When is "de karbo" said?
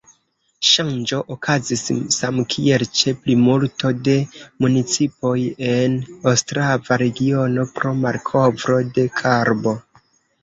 8.97-9.75